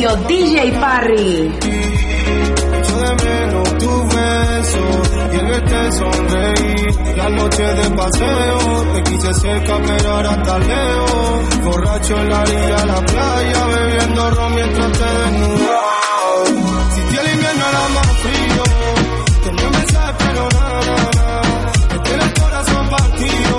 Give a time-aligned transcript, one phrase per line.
[0.00, 1.52] DJ Parry.
[5.30, 8.58] Y en el este te sonreí La noche de paseo
[8.94, 14.54] Te quise cerca pero ahora tan lejos Borracho en la orilla la playa Bebiendo ron
[14.54, 15.80] mientras te desnudas
[16.94, 18.64] Si el invierno era más frío
[19.44, 21.72] Tenía un mensaje pero nada.
[21.72, 23.58] Este Tiene el corazón partido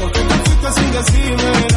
[0.00, 1.71] Porque te fuiste sin decirme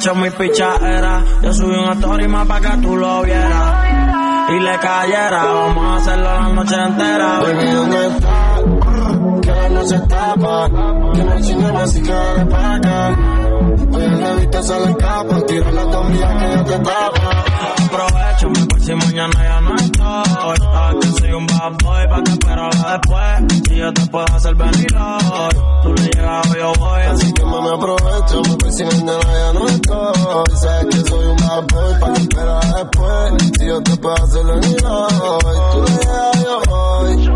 [0.00, 1.22] cachó mi pichadera.
[1.42, 3.84] Yo subí un story más pa' que tú lo vieras.
[4.48, 7.40] Y le cayera, vamos a hacerlo la noche entera.
[7.40, 8.60] Baby, ¿dónde estás?
[9.42, 10.68] Que la noche escapa,
[11.12, 13.16] que no chingue más y que dale pa' acá.
[13.92, 17.39] Hoy en la vista se le escapa, tira la comida que ya te tapa.
[18.80, 20.56] Me si mañana ya no estoy.
[20.58, 23.62] Sabes que soy un bad boy, pa' que esperarla después.
[23.68, 27.02] Si yo te puedo hacer venir hoy, tú le llegas o yo voy.
[27.02, 30.56] Así que mami aprovecho, me voy si mañana ya no estoy.
[30.56, 33.52] Sabes que soy un bad boy, pa' que esperar después.
[33.58, 35.12] Si yo te puedo hacer venir hoy,
[35.72, 37.29] tú le llegas, yo voy.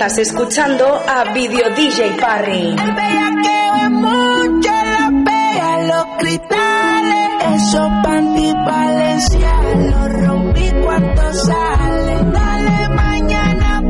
[0.00, 2.68] Estás escuchando a Video DJ Parry.
[2.68, 7.28] El bellaqueo es mucho, la pega los cristales.
[7.54, 12.32] Esos panty Valencia los rompí cuando sale.
[12.32, 13.82] Dale mañana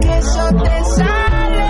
[0.00, 1.68] que eso te sale.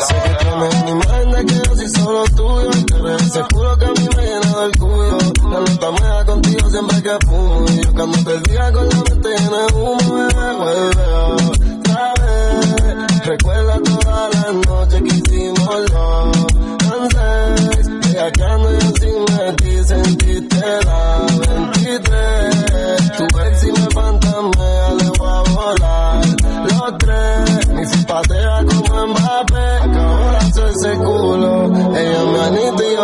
[0.00, 2.70] Sé que tienes una imagen de que yo soy solo tuyo.
[2.72, 5.18] Y te ves seguro que a mí me llena del cuyo.
[5.52, 7.64] La nota contigo siempre que fumo.
[7.68, 11.05] Y yo cuando te con la mente llena de humo, bebé, vuelve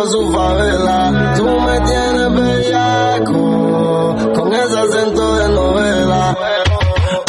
[0.03, 1.33] yo su favela.
[1.37, 6.35] Tú me tienes bellaco, con ese acento de novela.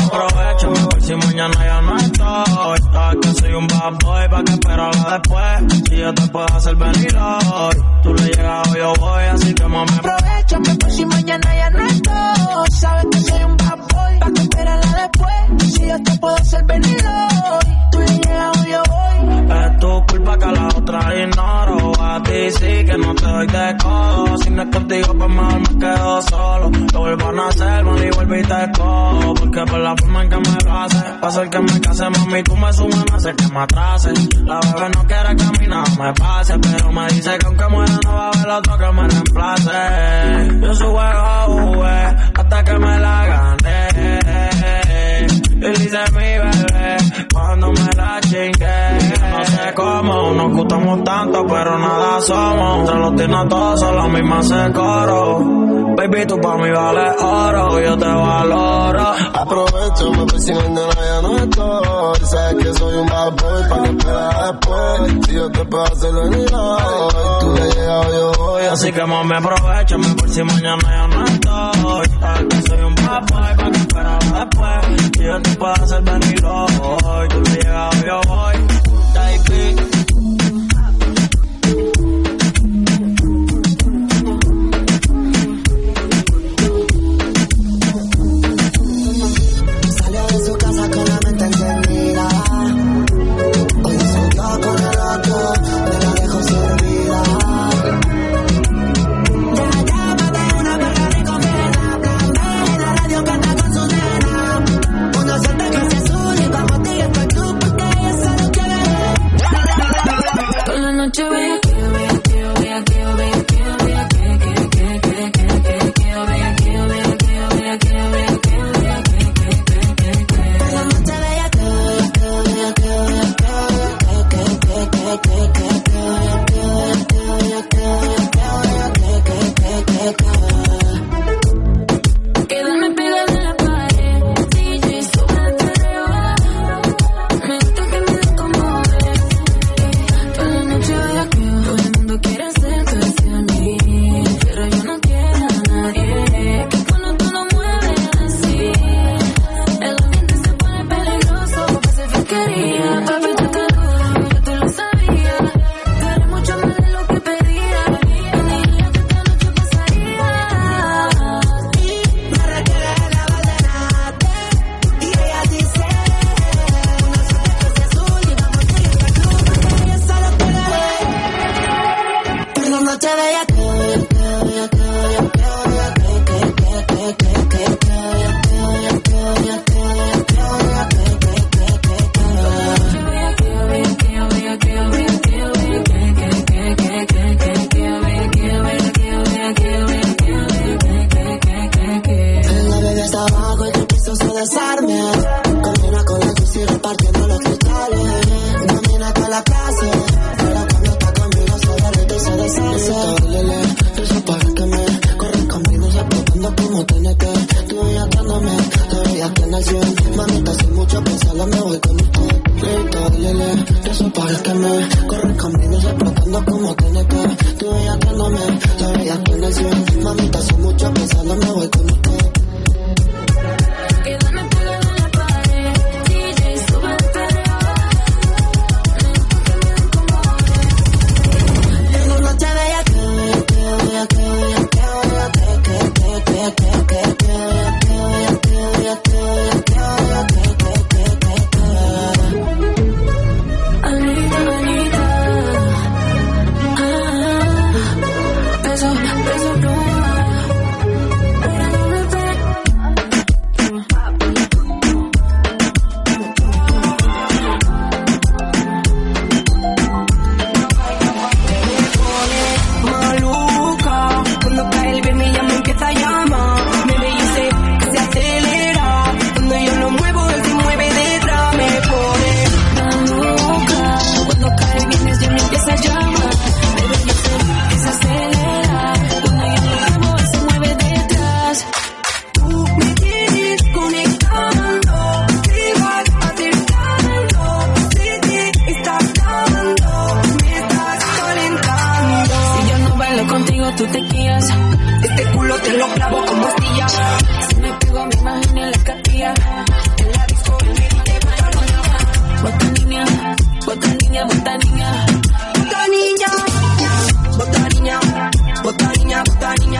[0.07, 2.93] Aprovecho, voy si mañana ya no estoy.
[2.93, 5.85] Sabes que soy un bad boy, pa' que esperarla después.
[5.89, 9.65] Si yo te puedo hacer venir hoy, tú le llegas o yo voy, así que
[9.65, 9.93] mami.
[9.99, 12.71] Aprovechame por si mañana ya no estoy.
[12.71, 15.73] Sabes que soy un bad boy, pa' que esperarla después.
[15.75, 19.55] Si yo te puedo hacer venir hoy, tú le llegas o yo voy.
[19.65, 21.84] Es tu culpa que a la otra ignoro
[22.15, 24.39] pa' ti, sí que no te doy de codo.
[24.39, 26.71] Si no es contigo, pues mejor me quedo solo.
[26.93, 29.35] Lo vuelvo a hacer, mami, vuelvo y te codo.
[29.35, 32.11] Porque por la forma en que me lo haces, va a ser que me case,
[32.11, 34.13] mami, tú me sumas, me hace que me atrase.
[34.45, 38.27] La bebé no quiere caminar, me pase, pero me dice que aunque muera no va
[38.27, 40.61] a haber otro que me reemplace.
[40.63, 41.17] Yo subo el
[41.47, 43.85] jugué hasta que me la gané.
[45.57, 46.97] Y dice mi bebé,
[47.33, 49.04] cuando me la chingué
[49.65, 50.33] sé cómo.
[50.35, 52.91] Nos gustamos tanto, pero nada somos.
[52.91, 55.39] Te lo tiene todo, son la misma se coro.
[55.97, 59.13] Baby, tú pa' mí vales oro, yo te valoro.
[59.33, 62.27] Aprovecho, me voy sin el ya no estoy.
[62.27, 65.27] Sabes que soy un bad boy, pa' que esperas después.
[65.27, 66.47] Si yo te puedo hacer el
[67.41, 68.65] tú le llegas yo voy.
[68.65, 72.19] Así que más me aprovecho, por si mañana ya no estoy.
[72.21, 75.11] Sabes que soy un bad boy, pa' que esperas después.
[75.17, 78.94] Si yo te puedo hacer venir hoy, tú le llegas yo voy
[79.37, 80.44] like it.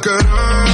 [0.00, 0.71] querer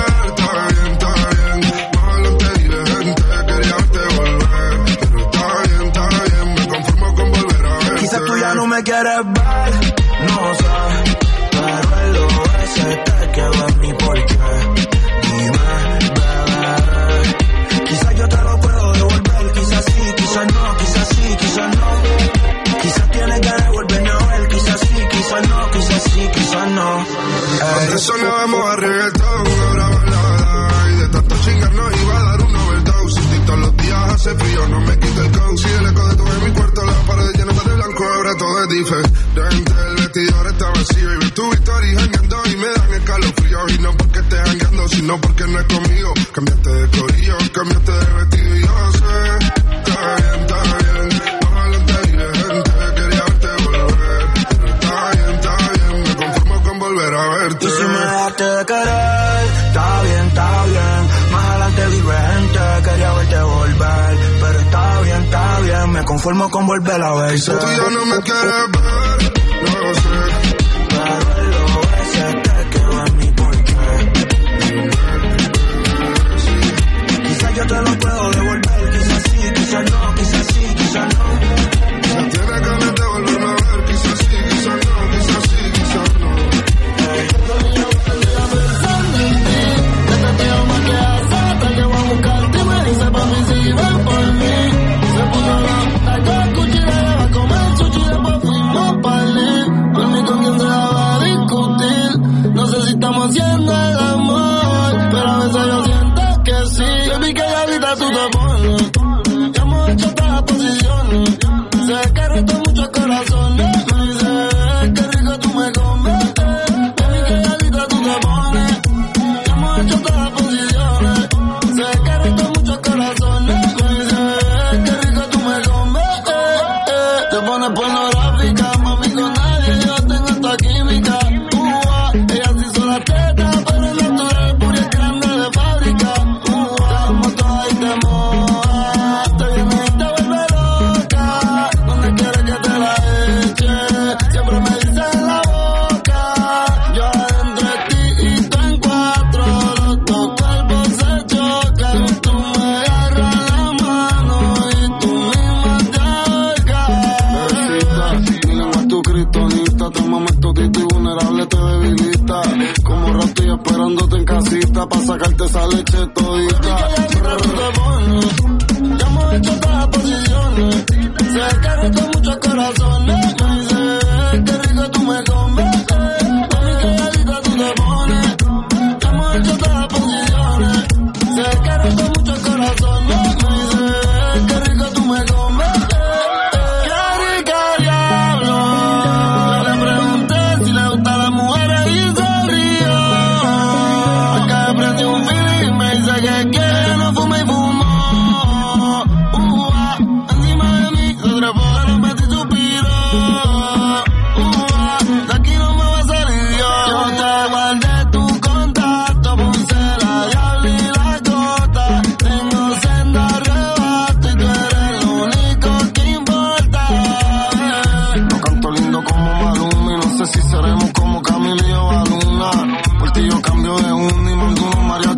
[66.08, 67.12] conformo con volver a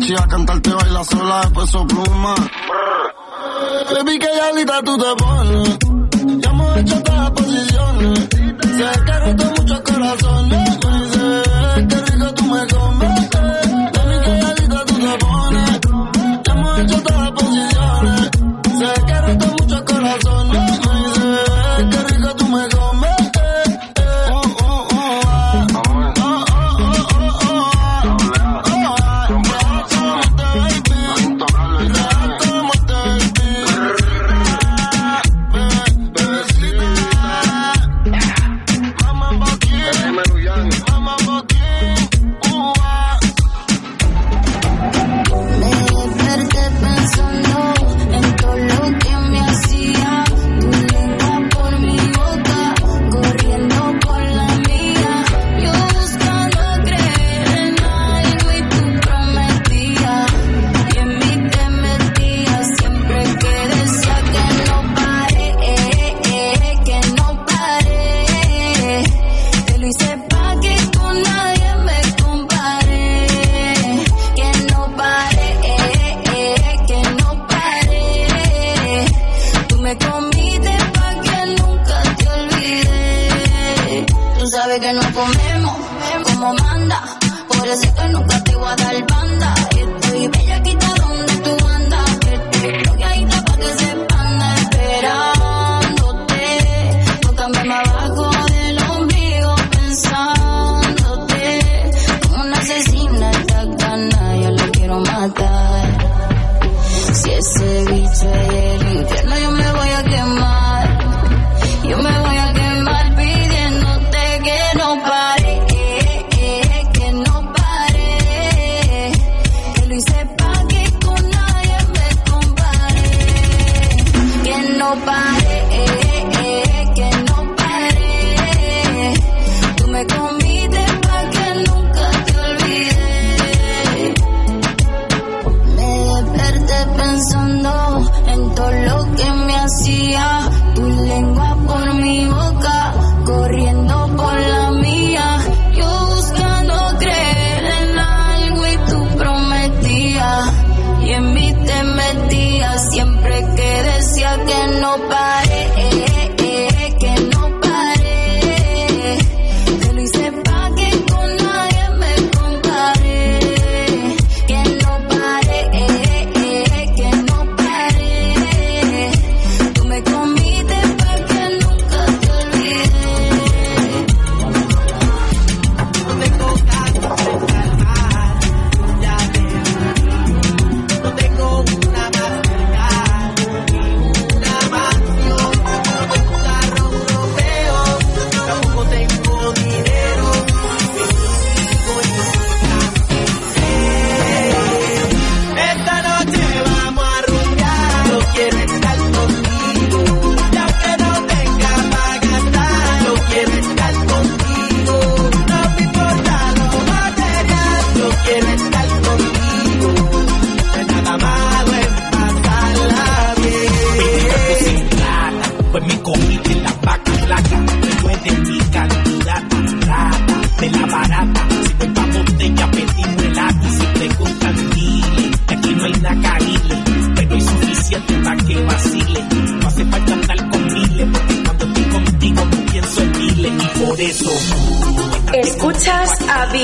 [0.01, 2.35] mariachi a cantarte baila sola de peso pluma.
[3.93, 5.90] Baby, que ya lista tú te pones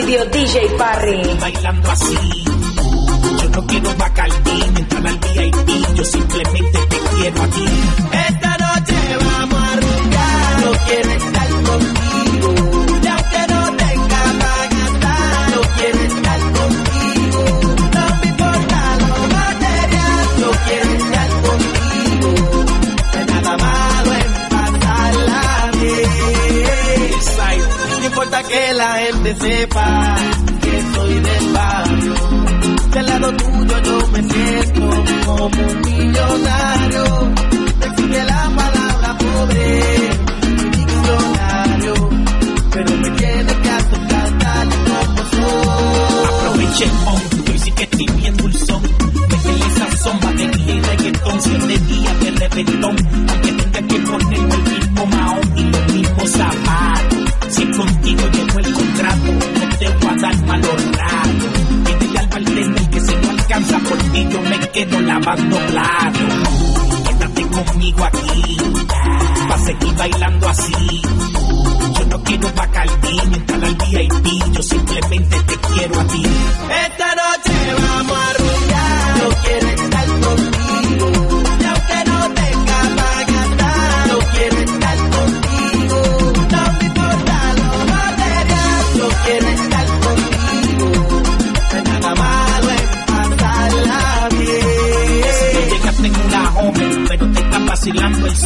[0.02, 1.22] vídeo DJ Parry.
[1.40, 2.44] Bailando así.
[3.42, 7.66] Yo no quiero bacardí, entrar al VIP, yo simplemente te quiero a ti.
[8.30, 11.37] Esta noche vamos a arrancar, no quieres
[29.40, 30.16] sepa
[30.62, 32.14] que soy del barrio.
[32.94, 37.04] Del lado tuyo yo me siento como un millonario.
[37.80, 40.10] Decirle la palabra pobre,
[40.72, 41.94] millonario.
[42.72, 45.78] Pero me tienes que aceptar tal y como soy.
[46.38, 48.82] Aproveche Aprovechemos, hoy sí que estoy bien dulzón.
[49.30, 51.42] Métele sazón, batería y reggaetón.
[51.42, 52.96] Siete días de reventón.
[53.30, 56.67] Aunque tenga que ponerme el mismo maón y los mismos zapatos.
[64.18, 66.34] y yo me quedo lavando platos.
[67.08, 68.58] Quédate conmigo aquí,
[69.48, 71.02] pa' seguir bailando así.
[71.98, 76.24] Yo no quiero bacardí ni entrar al VIP, yo simplemente te quiero a ti.
[76.86, 77.07] Esta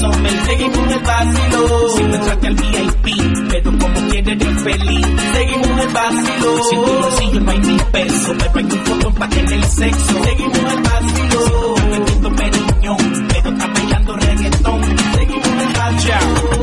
[0.02, 1.90] corazón me Seguimos de vacilo.
[1.96, 5.08] Si me trate al VIP Pero como quiere eres feliz.
[5.34, 6.64] Seguimos de vacilo.
[6.64, 9.64] Si en tu bolsillo no hay mil pesos Pero hay un foto para en el
[9.66, 10.24] sexo.
[10.24, 11.76] Seguimos de vacilo.
[12.06, 12.52] Siento que me
[13.30, 14.82] pero está bailando reggaetón.
[15.14, 16.61] Seguimos de vacilo.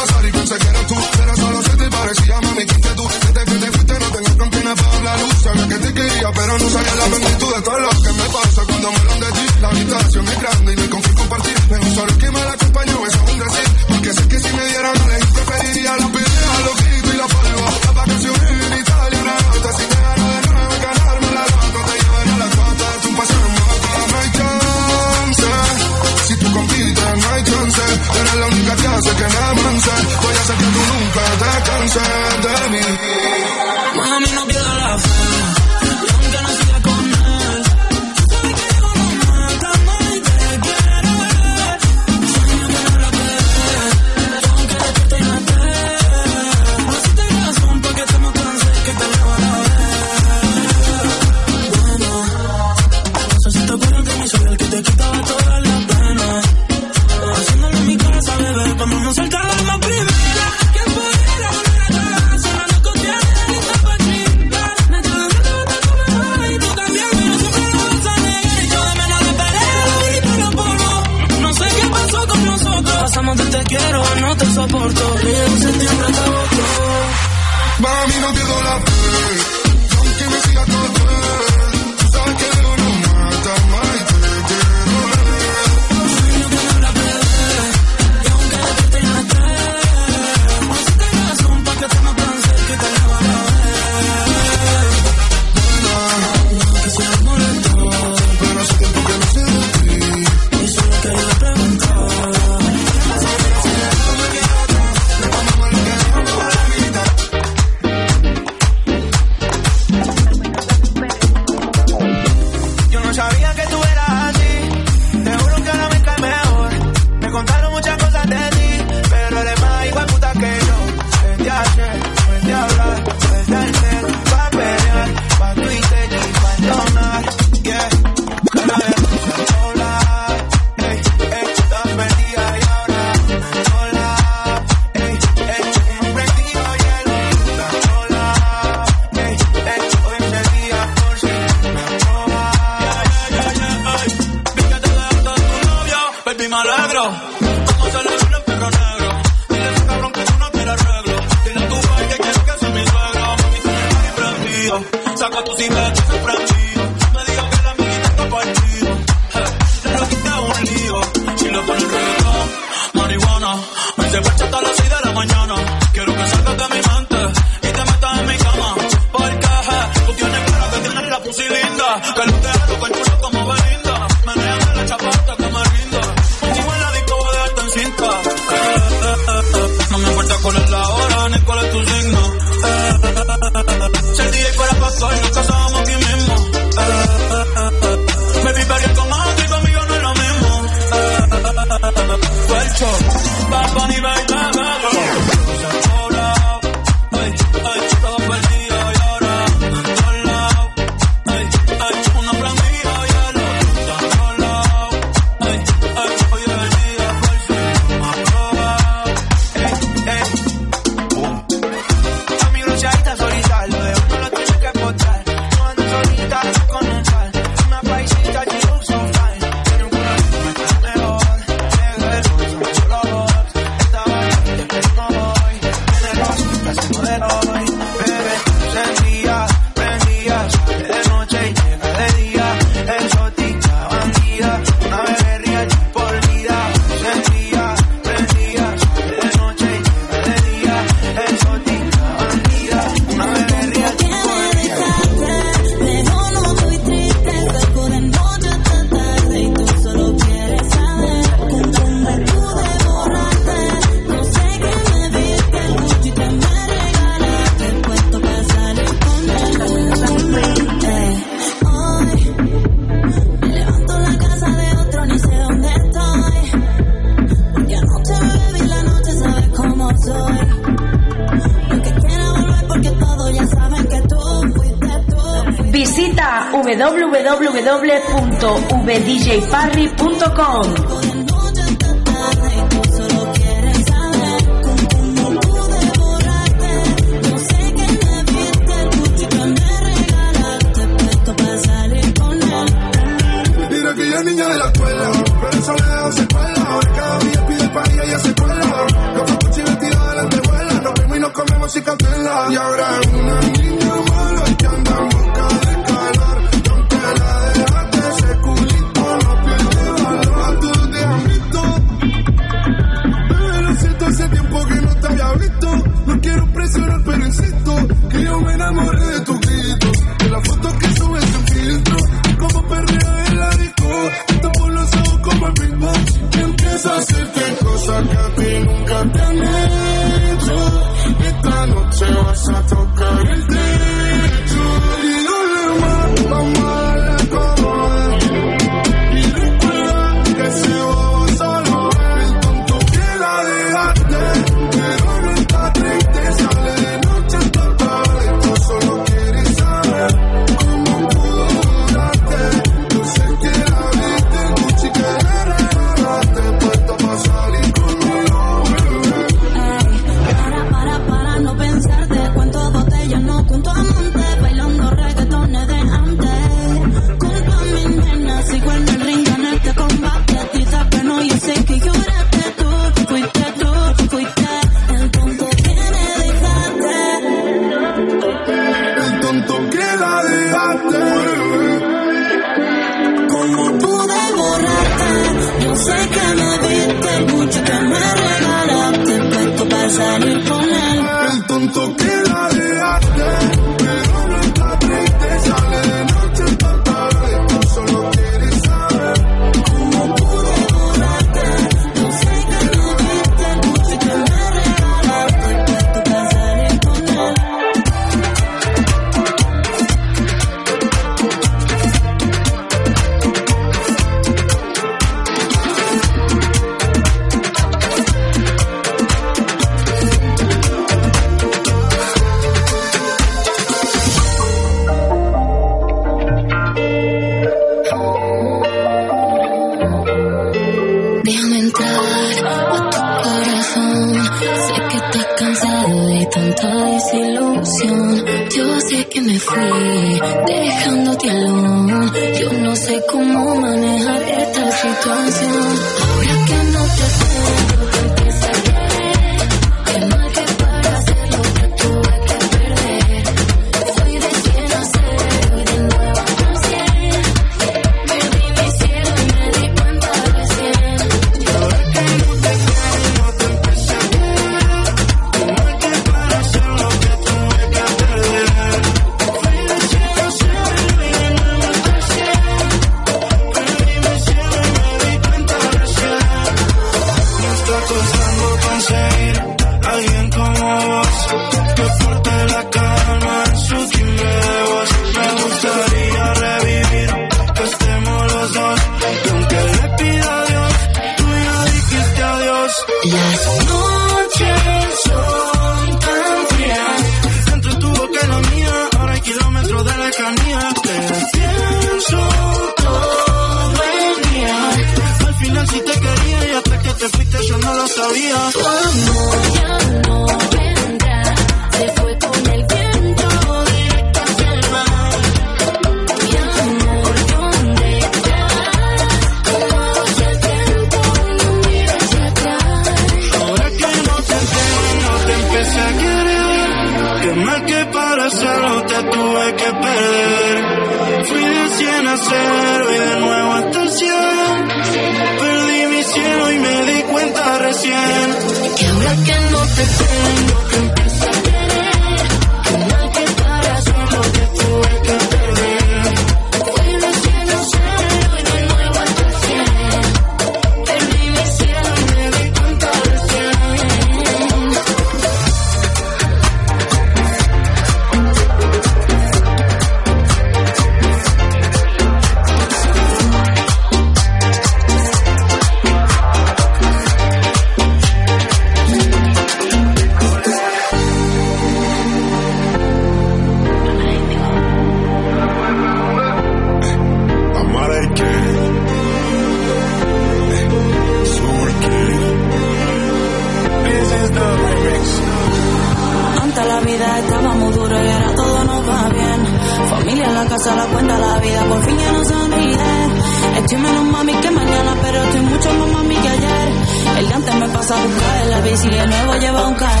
[598.83, 600.00] Y el nuevo lleva un cayenne.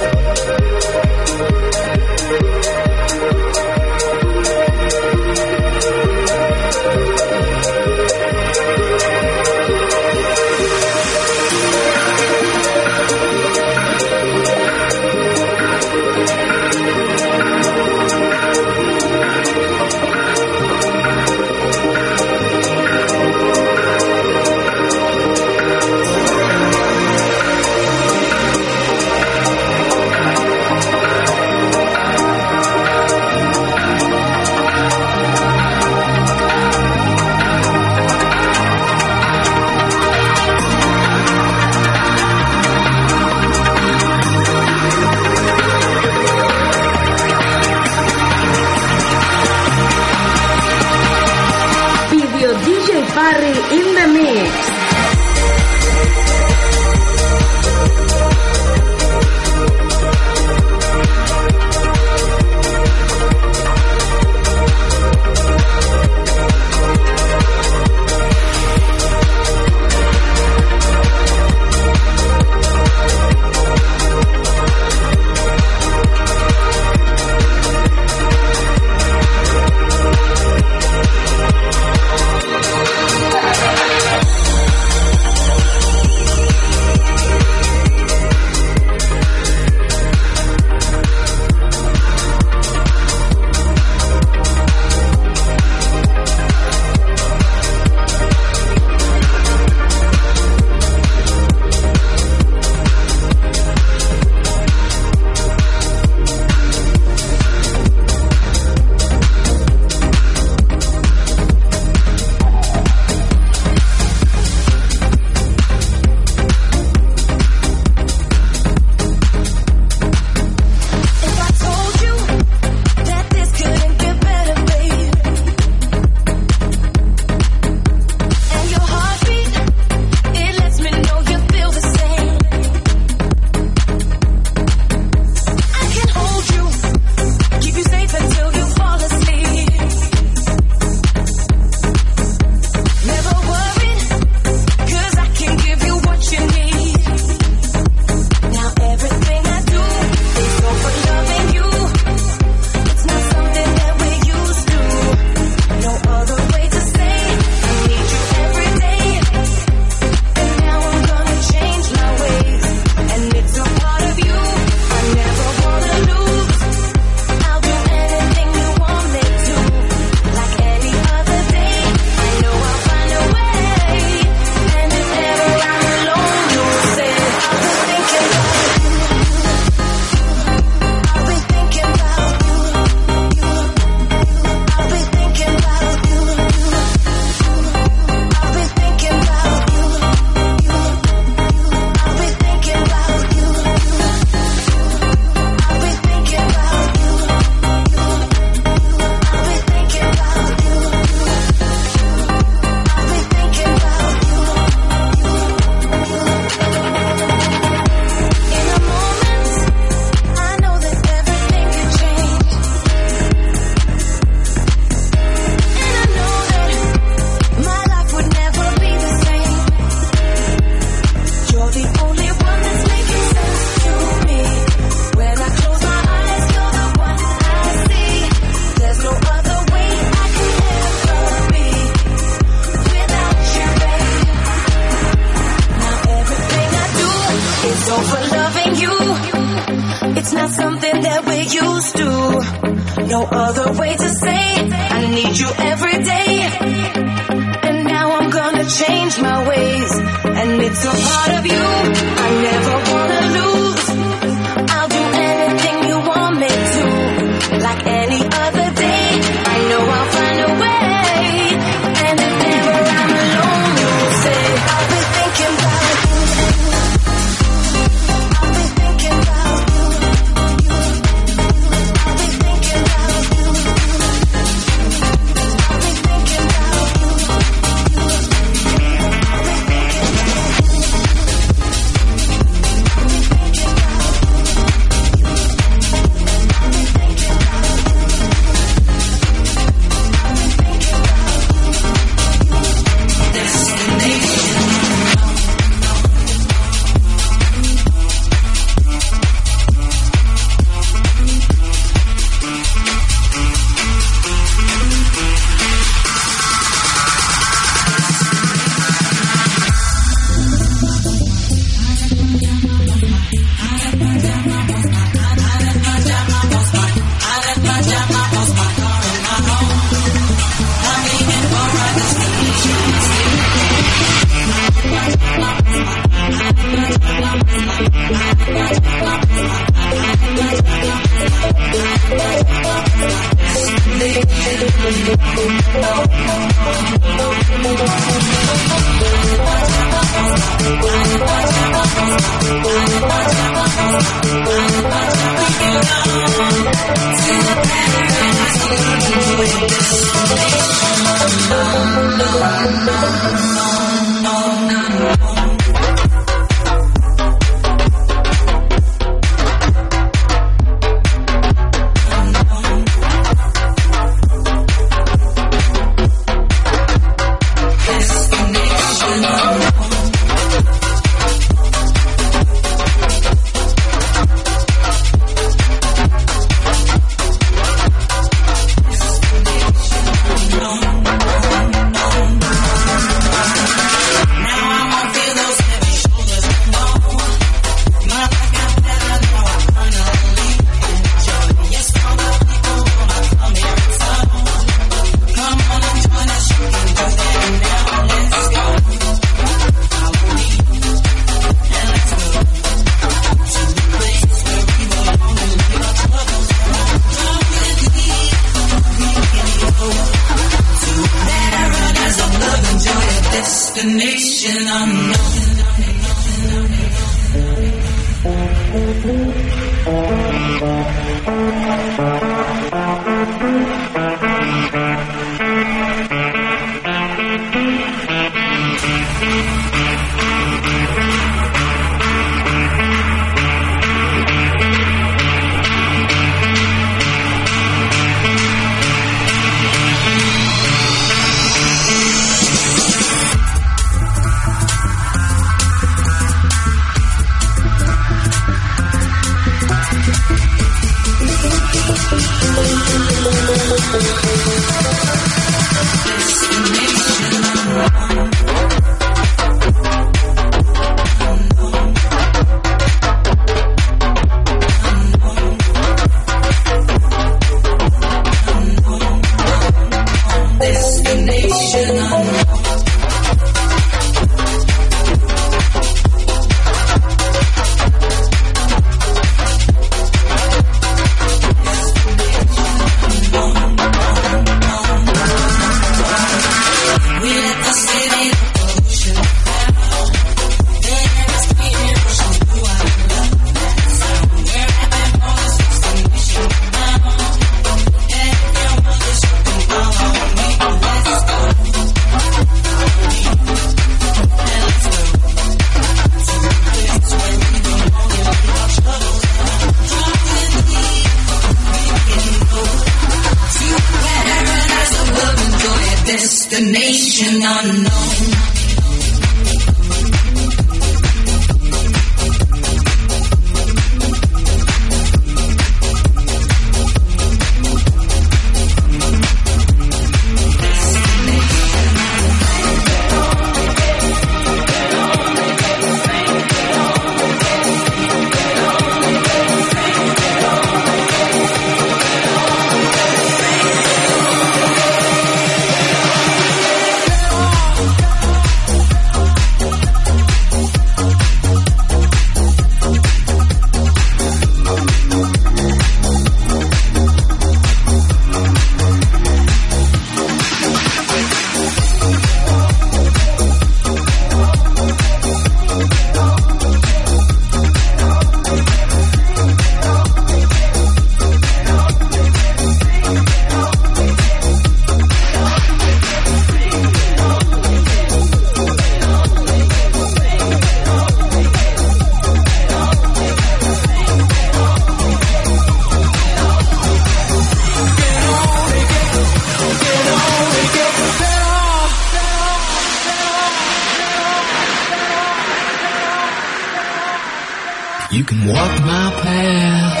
[598.52, 600.00] walk my path.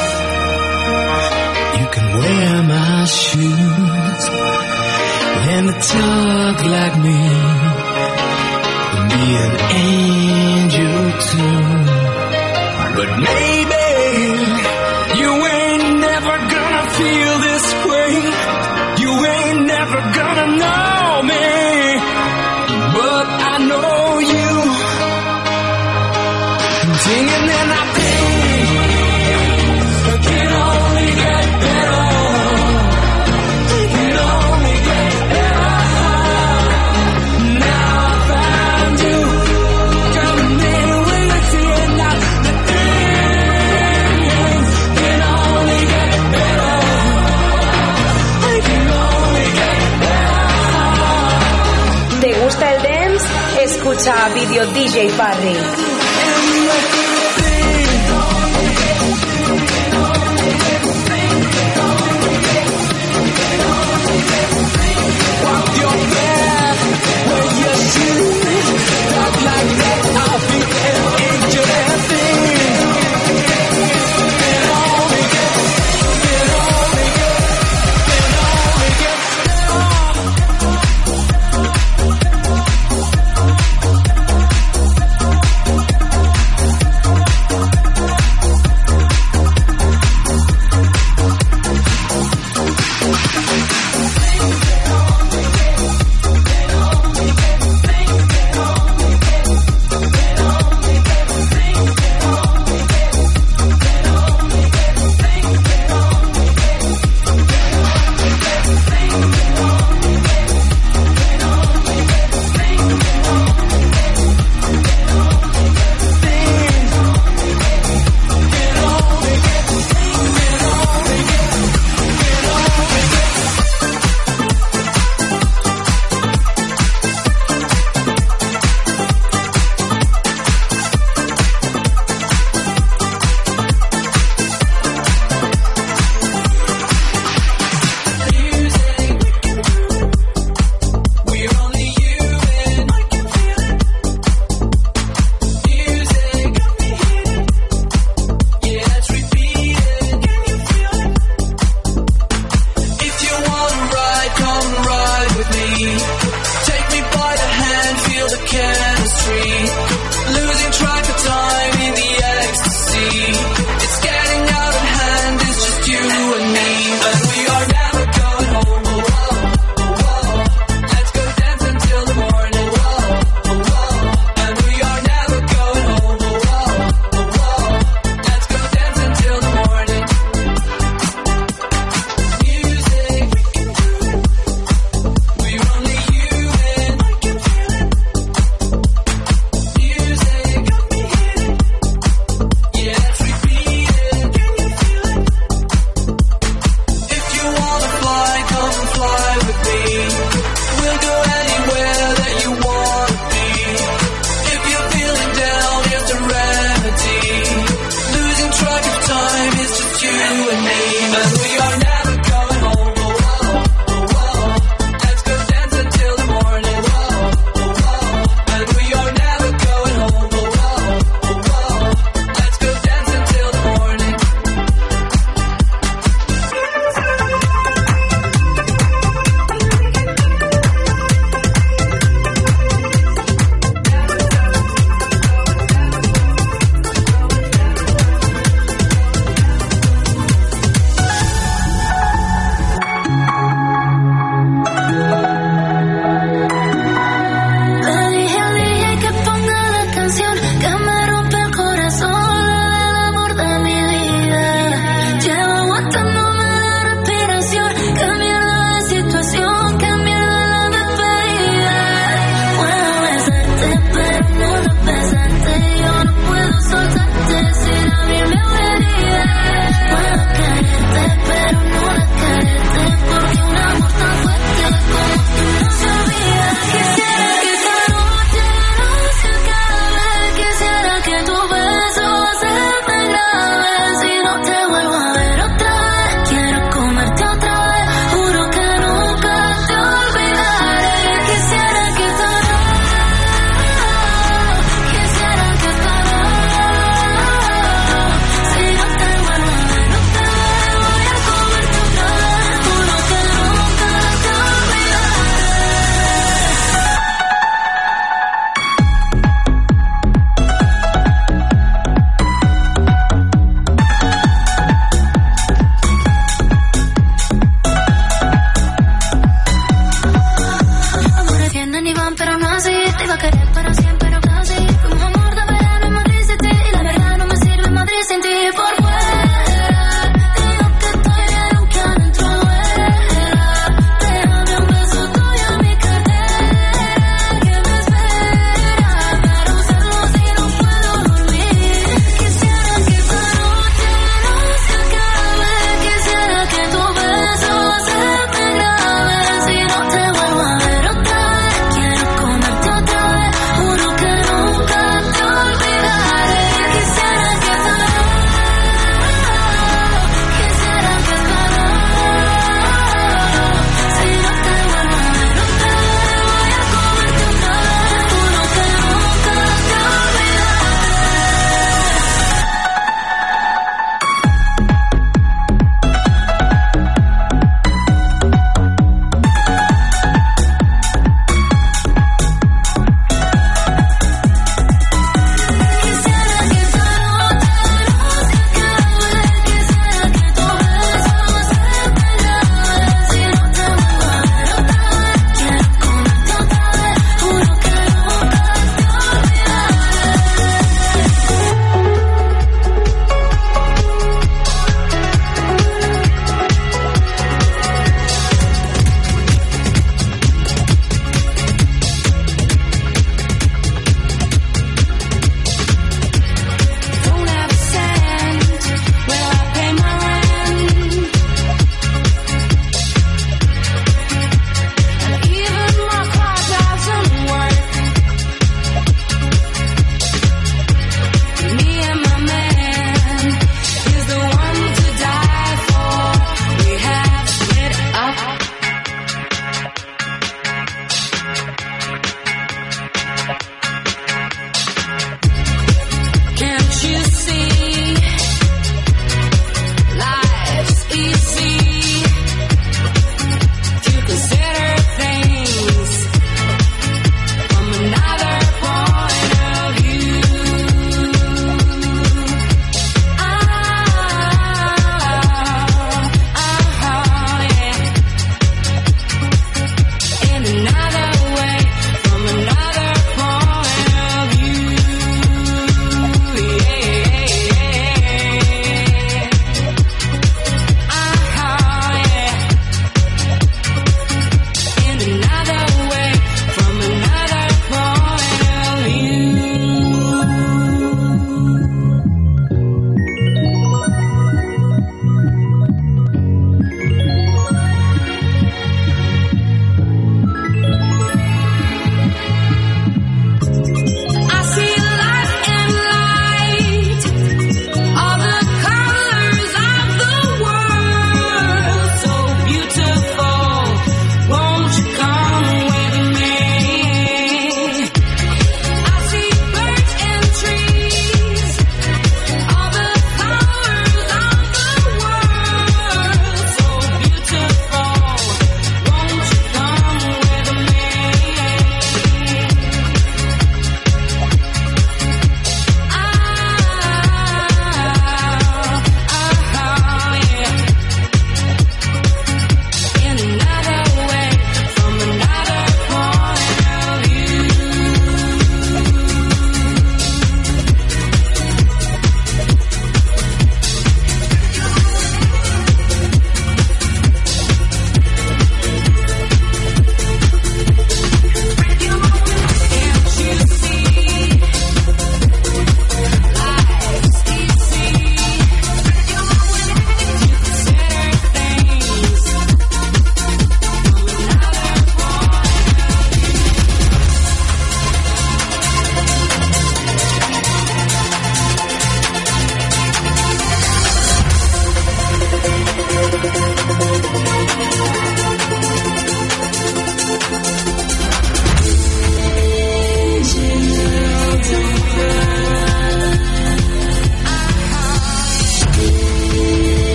[1.80, 4.22] You can wear my shoes.
[5.52, 7.20] And talk like me.
[8.96, 9.54] and Be an
[9.86, 11.00] angel
[11.30, 11.60] too.
[12.96, 13.49] But maybe
[54.40, 55.89] video DJ Parry.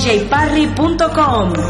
[0.00, 1.69] www.vdjparry.com.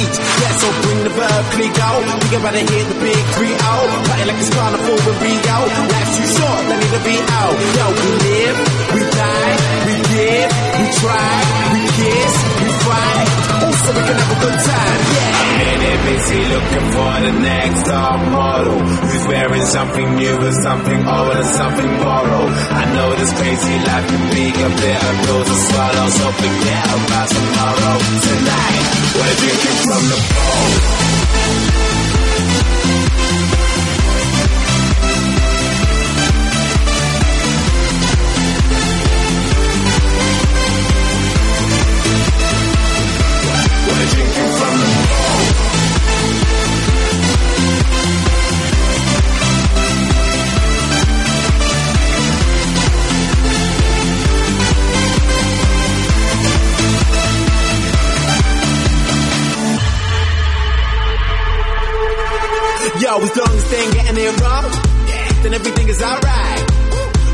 [0.00, 0.16] beach.
[0.40, 2.00] Yeah, so bring the verb, click out.
[2.00, 3.88] We about rather hear the big three out.
[4.08, 5.68] Cutting like it's carnival when we out.
[5.92, 7.56] Life's too short, I need to be out.
[7.76, 8.58] Yo, we live,
[8.94, 9.54] we die,
[9.86, 10.50] we give,
[10.80, 11.32] we try,
[11.74, 13.28] we kiss, we fight.
[13.60, 14.89] Also, we can have a good time.
[15.60, 21.36] Many busy looking for the next top model Who's wearing something new or something old
[21.36, 22.52] or something borrowed.
[22.80, 27.28] I know this crazy life can be a bitter pill to swallow So forget about
[27.28, 27.96] tomorrow.
[28.24, 28.84] Tonight,
[29.20, 31.69] we're drinking from the bowl
[65.60, 66.64] everything is alright.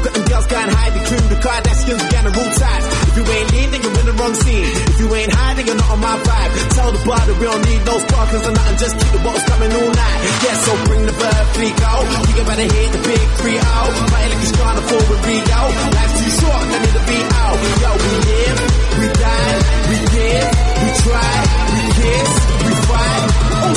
[0.02, 2.84] Got them girls going high, the crew, the Kardashians, got the rule ties.
[3.10, 4.66] If you ain't lean, then you're in the wrong scene.
[4.66, 6.52] If you ain't high, then you're not on my vibe.
[6.74, 9.46] Tell the bar that we don't need no sparkles or nothing, just keep the bottles
[9.46, 10.20] coming all night.
[10.42, 11.92] Yeah, so bring the bird, fleet go.
[12.26, 13.90] You can better hit the big three out.
[14.10, 15.60] Fight like it's fall with Rio.
[15.96, 17.58] Life's too short, I need to be out.
[17.82, 18.58] Yo, we live,
[19.00, 19.54] we die,
[19.90, 20.50] we give,
[20.82, 21.34] we try,
[21.74, 22.30] we kiss,
[22.62, 23.35] we fight.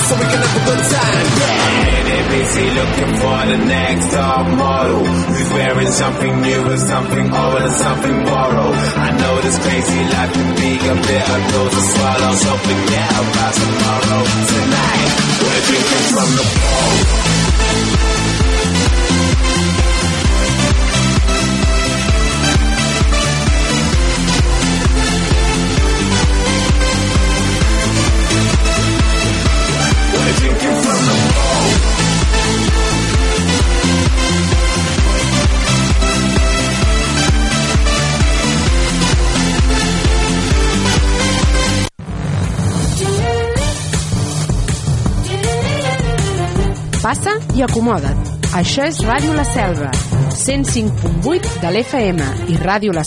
[0.09, 1.85] So we can have a good time, yeah.
[1.85, 7.61] Minute busy looking for the next top model who's wearing something new or something old
[7.61, 8.73] or something borrowed.
[8.73, 13.53] I know this crazy life can be a bitter pill to swallow, so forget about
[13.53, 14.21] tomorrow.
[14.49, 15.13] Tonight,
[15.45, 17.48] we're drinking from the bowl.
[47.59, 48.29] I acomoda't.
[48.55, 49.89] Això és Ràdio La Selva,
[50.31, 52.21] 105.8 de l'FM
[52.53, 52.99] i radiolaselva